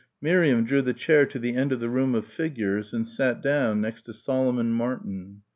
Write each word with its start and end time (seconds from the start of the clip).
Miriam 0.19 0.65
drew 0.65 0.81
the 0.81 0.95
chair 0.95 1.27
to 1.27 1.37
the 1.37 1.53
end 1.53 1.71
of 1.71 1.79
the 1.79 1.87
row 1.87 2.15
of 2.15 2.25
figures 2.25 2.91
and 2.91 3.05
sat 3.07 3.39
down 3.39 3.81
next 3.81 4.01
to 4.01 4.13
Solomon 4.13 4.71
Martin. 4.71 5.43